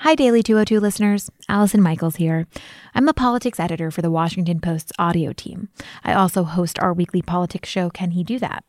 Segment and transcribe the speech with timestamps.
[0.00, 1.30] Hi, Daily 202 listeners.
[1.48, 2.46] Allison Michaels here.
[2.94, 5.70] I'm the politics editor for the Washington Post's audio team.
[6.04, 8.62] I also host our weekly politics show, Can He Do That?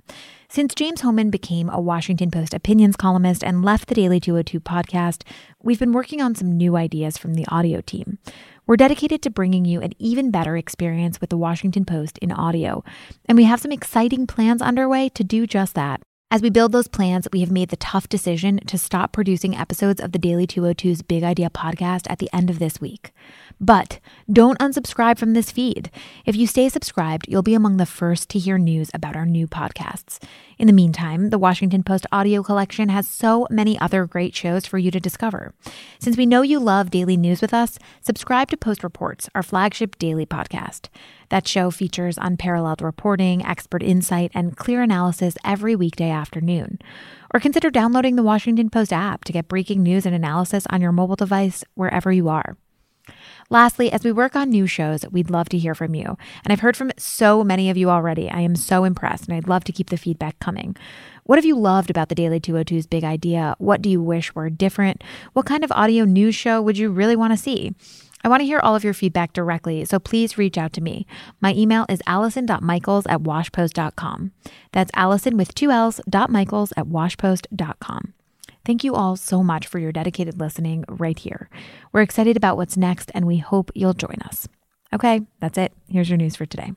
[0.48, 5.24] Since James Hohmann became a Washington Post opinions columnist and left the Daily 202 podcast,
[5.62, 8.20] we've been working on some new ideas from the audio team.
[8.66, 12.86] We're dedicated to bringing you an even better experience with the Washington Post in audio,
[13.25, 16.02] and we have some exciting plans underway to do just that.
[16.30, 20.02] As we build those plans, we have made the tough decision to stop producing episodes
[20.02, 23.13] of the Daily 202's Big Idea podcast at the end of this week.
[23.62, 25.90] But don't unsubscribe from this feed.
[26.26, 29.48] If you stay subscribed, you'll be among the first to hear news about our new
[29.48, 30.22] podcasts.
[30.58, 34.78] In the meantime, the Washington Post audio collection has so many other great shows for
[34.78, 35.53] you to discover.
[35.98, 39.98] Since we know you love daily news with us, subscribe to Post Reports, our flagship
[39.98, 40.89] daily podcast.
[41.30, 46.80] That show features unparalleled reporting, expert insight, and clear analysis every weekday afternoon.
[47.34, 50.91] Or consider downloading the Washington Post app to get breaking news and analysis on your
[50.91, 52.58] mobile device wherever you are.
[53.49, 56.17] Lastly, as we work on new shows, we'd love to hear from you.
[56.44, 58.30] And I've heard from so many of you already.
[58.30, 60.75] I am so impressed, and I'd love to keep the feedback coming.
[61.23, 63.55] What have you loved about the Daily 202's big idea?
[63.58, 65.03] What do you wish were different?
[65.33, 67.73] What kind of audio news show would you really want to see?
[68.28, 71.08] I want to hear all of your feedback directly, so please reach out to me.
[71.39, 74.33] My email is allison.michaels at washpost.com.
[74.73, 78.14] That's allison with two L's dot michaels at washpost.com.
[78.66, 81.50] Thank you all so much for your dedicated listening right here.
[81.94, 84.50] We're excited about what's next, and we hope you'll join us.
[84.94, 85.72] Okay, that's it.
[85.88, 86.73] Here's your news for today.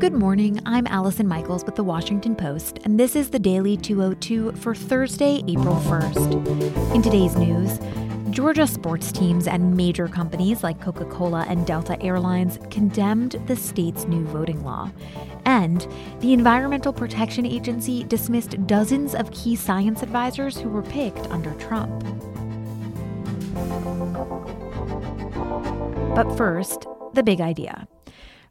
[0.00, 0.60] Good morning.
[0.64, 5.42] I'm Allison Michaels with the Washington Post, and this is the Daily 202 for Thursday,
[5.48, 6.94] April 1st.
[6.94, 7.78] In today's news,
[8.38, 14.04] Georgia sports teams and major companies like Coca Cola and Delta Airlines condemned the state's
[14.04, 14.92] new voting law.
[15.44, 15.84] And
[16.20, 22.04] the Environmental Protection Agency dismissed dozens of key science advisors who were picked under Trump.
[26.14, 27.88] But first, the big idea.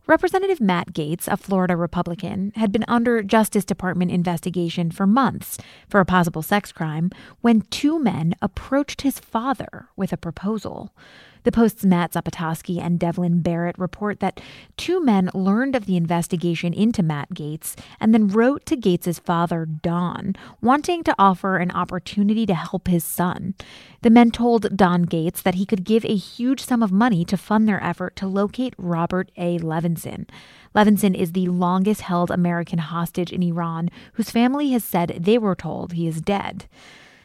[0.07, 5.57] Representative Matt Gaetz, a Florida Republican, had been under Justice Department investigation for months
[5.90, 10.96] for a possible sex crime when two men approached his father with a proposal.
[11.43, 14.41] The Post's Matt Zapotosky and Devlin Barrett report that
[14.75, 19.65] two men learned of the investigation into Matt Gaetz and then wrote to Gaetz's father,
[19.65, 23.55] Don, wanting to offer an opportunity to help his son.
[24.01, 27.37] The men told Don Gaetz that he could give a huge sum of money to
[27.37, 29.57] fund their effort to locate Robert A.
[29.59, 30.27] Levinson.
[30.75, 35.55] Levinson is the longest held American hostage in Iran, whose family has said they were
[35.55, 36.65] told he is dead.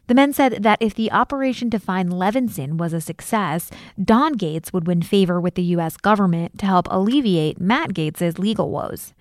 [0.08, 3.70] The men said that if the operation to find Levinson was a success,
[4.02, 5.96] Don Gaetz would win favor with the U.S.
[5.96, 9.14] government to help alleviate Matt Gaetz' legal woes.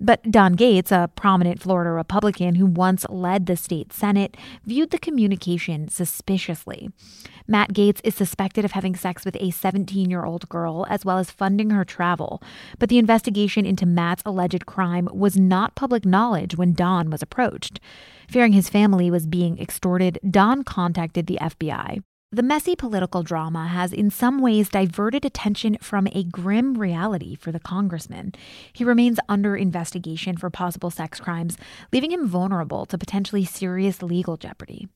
[0.00, 4.98] But Don Gaetz, a prominent Florida Republican who once led the state Senate, viewed the
[4.98, 6.90] communication suspiciously.
[7.48, 11.18] Matt Gaetz is suspected of having sex with a 17 year old girl as well
[11.18, 12.40] as funding her travel.
[12.78, 17.80] But the investigation into Matt's alleged crime was not public knowledge when Don was approached.
[18.28, 22.02] Fearing his family was being extorted, Don contacted the FBI.
[22.30, 27.52] The messy political drama has in some ways diverted attention from a grim reality for
[27.52, 28.32] the congressman.
[28.74, 31.56] He remains under investigation for possible sex crimes,
[31.90, 34.88] leaving him vulnerable to potentially serious legal jeopardy.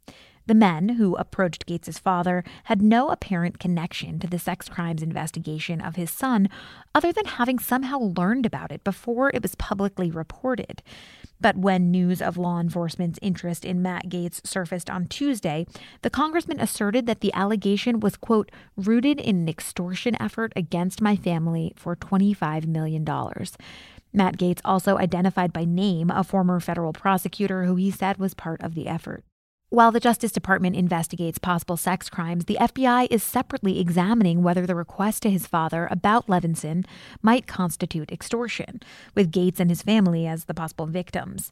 [0.46, 5.80] The men who approached Gaetz's father had no apparent connection to the sex crimes investigation
[5.80, 6.48] of his son
[6.94, 10.82] other than having somehow learned about it before it was publicly reported.
[11.40, 15.66] But when news of law enforcement's interest in Matt Gaetz surfaced on Tuesday,
[16.02, 21.16] the congressman asserted that the allegation was, quote, rooted in an extortion effort against my
[21.16, 23.04] family for $25 million.
[24.12, 28.62] Matt Gaetz also identified by name a former federal prosecutor who he said was part
[28.62, 29.24] of the effort.
[29.72, 34.74] While the Justice Department investigates possible sex crimes, the FBI is separately examining whether the
[34.74, 36.84] request to his father about Levinson
[37.22, 38.82] might constitute extortion,
[39.14, 41.50] with Gaetz and his family as the possible victims.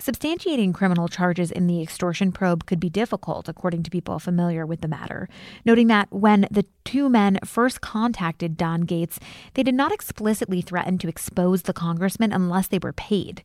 [0.00, 4.80] Substantiating criminal charges in the extortion probe could be difficult, according to people familiar with
[4.80, 5.28] the matter,
[5.64, 9.18] noting that when the two men first contacted Don Gaetz,
[9.54, 13.44] they did not explicitly threaten to expose the congressman unless they were paid.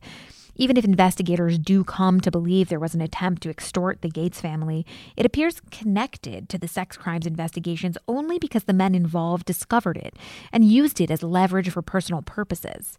[0.58, 4.36] Even if investigators do come to believe there was an attempt to extort the Gaetz
[4.36, 4.84] family,
[5.16, 10.16] it appears connected to the sex crimes investigations only because the men involved discovered it
[10.52, 12.98] and used it as leverage for personal purposes.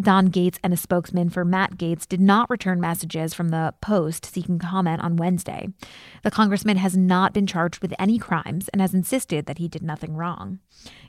[0.00, 4.26] Don Gaetz and a spokesman for Matt Gaetz did not return messages from the Post
[4.26, 5.68] seeking comment on Wednesday.
[6.24, 9.82] The congressman has not been charged with any crimes and has insisted that he did
[9.82, 10.58] nothing wrong.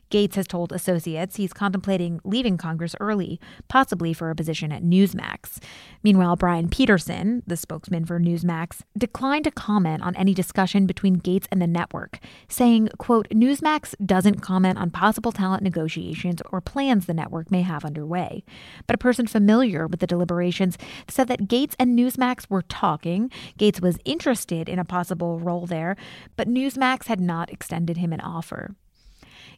[0.09, 5.61] Gaetz has told associates he's contemplating leaving Congress early, possibly for a position at Newsmax.
[6.03, 11.47] Meanwhile, Brian Peterson, the spokesman for Newsmax, declined to comment on any discussion between Gaetz
[11.51, 17.13] and the network, saying, quote, Newsmax doesn't comment on possible talent negotiations or plans the
[17.13, 18.43] network may have underway.
[18.87, 23.31] But a person familiar with the deliberations said that Gaetz and Newsmax were talking.
[23.57, 25.95] Gaetz was interested in a possible role there,
[26.35, 28.75] but Newsmax had not extended him an offer.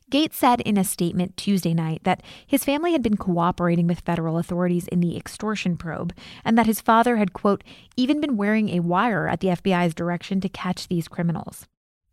[0.09, 4.37] Gaetz said in a statement Tuesday night that his family had been cooperating with federal
[4.37, 6.13] authorities in the extortion probe
[6.45, 7.63] and that his father had, quote,
[7.95, 11.67] even been wearing a wire at the FBI's direction to catch these criminals.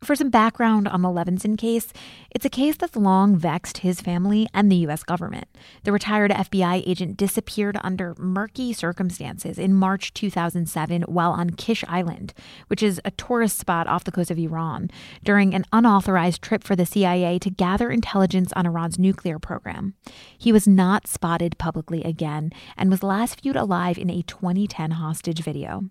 [0.05, 1.91] For some background on the Levinson case,
[2.29, 5.01] it's a case that's long vexed his family and the U.S.
[5.01, 5.47] government.
[5.83, 12.35] The retired FBI agent disappeared under murky circumstances in March 2007 while on Kish Island,
[12.67, 14.91] which is a tourist spot off the coast of Iran,
[15.23, 19.95] during an unauthorized trip for the CIA to gather intelligence on Iran's nuclear program.
[20.37, 25.41] He was not spotted publicly again and was last viewed alive in a 2010 hostage
[25.41, 25.85] video.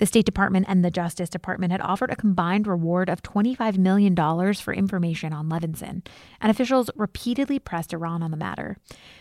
[0.00, 4.16] The State Department and the Justice Department had offered a combined reward of $25 million
[4.54, 6.06] for information on Levinson,
[6.40, 8.78] and officials repeatedly pressed Iran on the matter.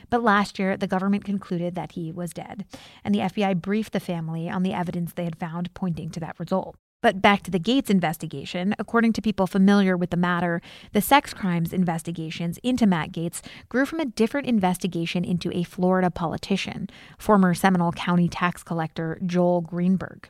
[0.09, 2.63] But last year, the government concluded that he was dead,
[3.03, 6.39] and the FBI briefed the family on the evidence they had found pointing to that
[6.39, 6.77] result.
[7.01, 10.61] But back to the Gaetz investigation, according to people familiar with the matter,
[10.91, 16.11] the sex crimes investigations into Matt Gaetz grew from a different investigation into a Florida
[16.11, 20.27] politician, former Seminole County tax collector Joel Greenberg.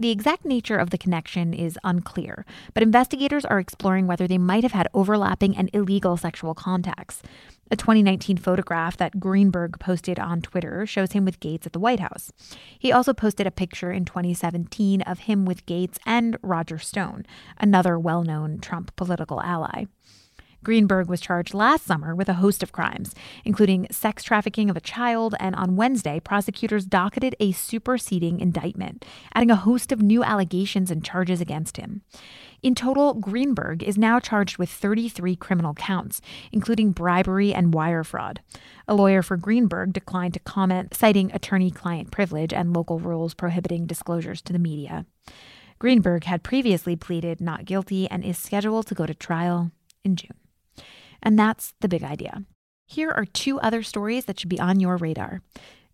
[0.00, 2.44] The exact nature of the connection is unclear,
[2.74, 7.22] but investigators are exploring whether they might have had overlapping and illegal sexual contacts.
[7.70, 12.00] A 2019 photograph that Greenberg posted on Twitter shows him with Gaetz at the White
[12.00, 12.32] House.
[12.78, 17.26] He also posted a picture in 2017 of him with Gaetz and Roger Stone,
[17.58, 19.84] another well known Trump political ally.
[20.64, 24.80] Greenberg was charged last summer with a host of crimes, including sex trafficking of a
[24.80, 29.04] child, and on Wednesday, prosecutors docketed a superseding indictment,
[29.34, 32.02] adding a host of new allegations and charges against him.
[32.62, 36.20] In total, Greenberg is now charged with 33 criminal counts,
[36.50, 38.40] including bribery and wire fraud.
[38.88, 43.86] A lawyer for Greenberg declined to comment, citing attorney client privilege and local rules prohibiting
[43.86, 45.06] disclosures to the media.
[45.78, 49.70] Greenberg had previously pleaded not guilty and is scheduled to go to trial
[50.04, 50.36] in June.
[51.22, 52.42] And that's the big idea.
[52.86, 55.42] Here are two other stories that should be on your radar.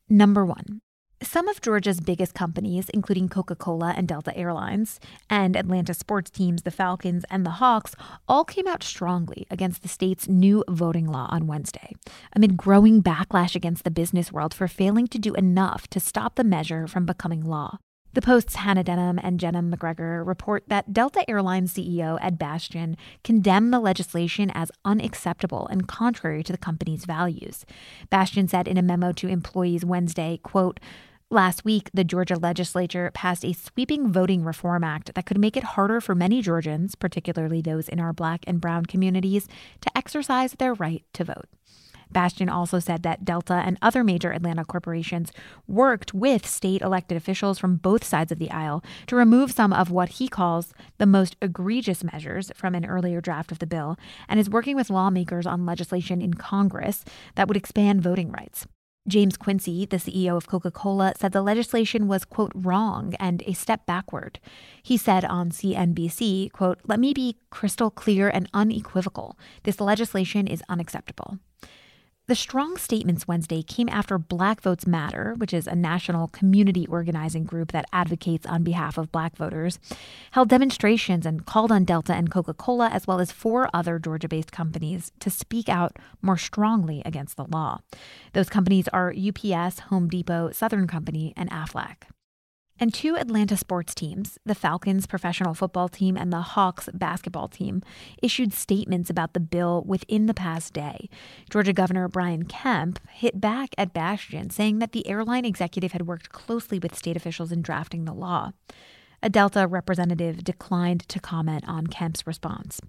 [0.09, 0.81] Number one,
[1.25, 6.63] some of Georgia's biggest companies, including Coca Cola and Delta Airlines, and Atlanta sports teams,
[6.63, 7.95] the Falcons and the Hawks,
[8.29, 11.95] all came out strongly against the state's new voting law on Wednesday,
[12.35, 16.45] amid growing backlash against the business world for failing to do enough to stop the
[16.45, 17.79] measure from becoming law.
[18.15, 23.75] The Post's Hannah Denham and Jena McGregor report that Delta Airlines CEO Ed Bastian condemned
[23.75, 27.67] the legislation as unacceptable and contrary to the company's values.
[28.11, 30.79] Bastian said in a memo to employees Wednesday, quote,
[31.31, 35.65] Last week, the Georgia legislature passed a sweeping voting reform act that could make it
[35.65, 39.49] harder for many Georgians, particularly those in our black and brown communities,
[39.81, 41.49] to exercise their right to vote.
[42.13, 45.33] Bastian also said that Delta and other major Atlanta corporations
[45.67, 49.91] worked with state elected officials from both sides of the aisle to remove some of
[49.91, 53.97] what he calls the most egregious measures from an earlier draft of the bill
[54.29, 57.05] and is working with lawmakers on legislation in Congress
[57.35, 58.67] that would expand voting rights.
[59.07, 63.53] James Quincey, the CEO of Coca Cola, said the legislation was, quote, wrong and a
[63.53, 64.39] step backward.
[64.83, 69.39] He said on CNBC, quote, let me be crystal clear and unequivocal.
[69.65, 71.39] This legislation is unacceptable.
[72.27, 77.45] The strong statements Wednesday came after Black Votes Matter, which is a national community organizing
[77.45, 79.79] group that advocates on behalf of black voters,
[80.31, 84.27] held demonstrations and called on Delta and Coca Cola, as well as four other Georgia
[84.27, 87.81] based companies, to speak out more strongly against the law.
[88.33, 92.05] Those companies are UPS, Home Depot, Southern Company, and Aflac.
[92.81, 97.83] And two Atlanta sports teams, the Falcons professional football team and the Hawks basketball team,
[98.21, 101.09] issued statements about the bill within the past day.
[101.49, 106.31] Georgia Governor Brian Kemp hit back at Bastian, saying that the airline executive had worked
[106.31, 108.51] closely with state officials in drafting the law.
[109.23, 112.81] A Delta representative declined to comment on Kemp's response.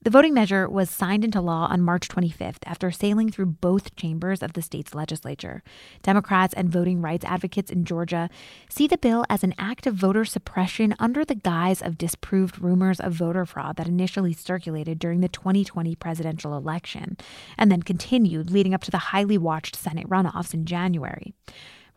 [0.00, 4.42] The voting measure was signed into law on March 25th after sailing through both chambers
[4.44, 5.62] of the state's legislature.
[6.02, 8.30] Democrats and voting rights advocates in Georgia
[8.70, 13.00] see the bill as an act of voter suppression under the guise of disproved rumors
[13.00, 17.16] of voter fraud that initially circulated during the 2020 presidential election
[17.58, 21.34] and then continued leading up to the highly watched Senate runoffs in January.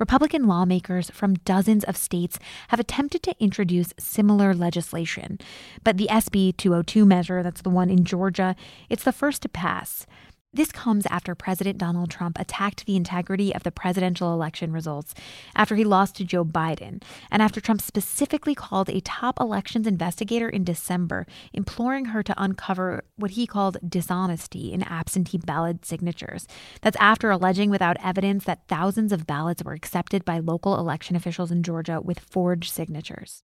[0.01, 2.39] Republican lawmakers from dozens of states
[2.70, 5.38] have attempted to introduce similar legislation.
[5.84, 8.55] But the SB 202 measure, that's the one in Georgia,
[8.89, 10.08] it's the first to pass.
[10.53, 15.13] This comes after President Donald Trump attacked the integrity of the presidential election results
[15.55, 20.50] after he lost to Joe Biden, and after Trump specifically called a top elections investigator
[20.50, 26.48] in December, imploring her to uncover what he called dishonesty in absentee ballot signatures.
[26.81, 31.51] That's after alleging without evidence that thousands of ballots were accepted by local election officials
[31.51, 33.41] in Georgia with forged signatures.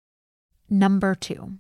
[0.69, 1.59] Number two.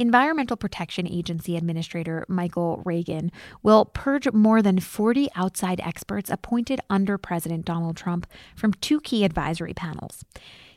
[0.00, 3.32] Environmental Protection Agency Administrator Michael Regan
[3.64, 8.24] will purge more than 40 outside experts appointed under President Donald Trump
[8.54, 10.24] from two key advisory panels.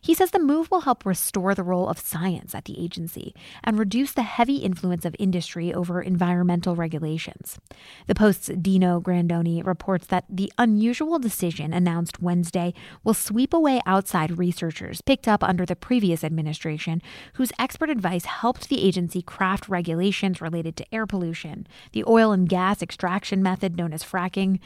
[0.03, 3.77] He says the move will help restore the role of science at the agency and
[3.77, 7.59] reduce the heavy influence of industry over environmental regulations.
[8.07, 14.39] The Post's Dino Grandoni reports that the unusual decision announced Wednesday will sweep away outside
[14.39, 16.99] researchers picked up under the previous administration,
[17.33, 22.49] whose expert advice helped the agency craft regulations related to air pollution, the oil and
[22.49, 24.59] gas extraction method known as fracking,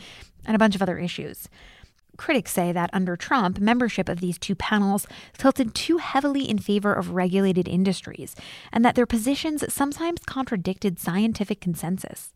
[0.45, 1.49] and a bunch of other issues.
[2.17, 5.07] Critics say that under Trump, membership of these two panels
[5.37, 8.35] tilted too heavily in favor of regulated industries,
[8.71, 12.33] and that their positions sometimes contradicted scientific consensus.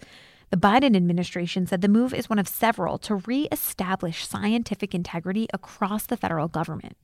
[0.51, 6.07] The Biden administration said the move is one of several to reestablish scientific integrity across
[6.07, 6.97] the federal government.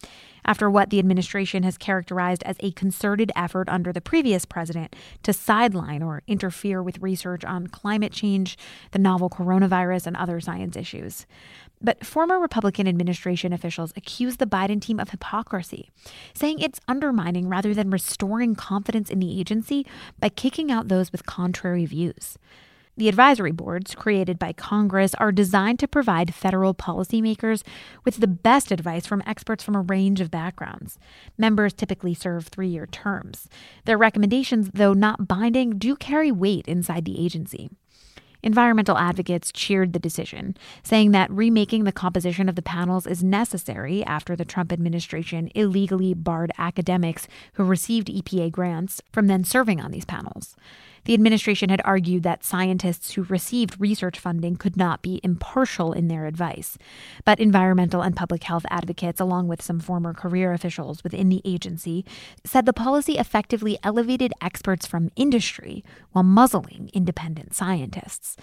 [0.43, 5.31] After what the administration has characterized as a concerted effort under the previous president to
[5.31, 8.57] sideline or interfere with research on climate change,
[8.91, 11.27] the novel coronavirus, and other science issues.
[11.85, 15.91] But former Republican administration officials accuse the Biden team of hypocrisy,
[16.33, 19.85] saying it's undermining rather than restoring confidence in the agency
[20.19, 22.39] by kicking out those with contrary views.
[22.97, 27.61] The advisory boards, created by Congress, are designed to provide federal policymakers
[28.03, 30.97] with the best advice from experts from a range of backgrounds.
[31.37, 33.47] Members typically serve three year terms.
[33.83, 37.69] Their recommendations, though not binding, do carry weight inside the agency.
[38.45, 44.03] Environmental advocates cheered the decision, saying that remaking the composition of the panels is necessary
[44.03, 49.89] after the Trump administration illegally barred academics who received EPA grants from then serving on
[49.89, 50.55] these panels.
[51.05, 56.07] The administration had argued that scientists who received research funding could not be impartial in
[56.07, 56.77] their advice.
[57.23, 62.05] But environmental and public health advocates, along with some former career officials within the agency,
[62.43, 68.35] said the policy effectively elevated experts from industry while muzzling independent scientists.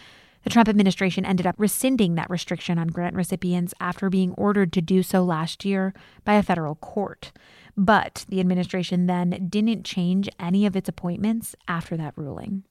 [0.45, 4.83] The Trump administration ended up rescinding that restriction on grant recipients after being ordered to
[4.83, 7.33] do so last year by a federal court.
[7.76, 12.64] But the administration then didn't change any of its appointments after that ruling.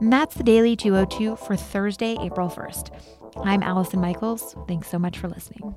[0.00, 2.90] And that's the Daily 202 for Thursday, April 1st.
[3.44, 4.54] I'm Allison Michaels.
[4.68, 5.74] Thanks so much for listening.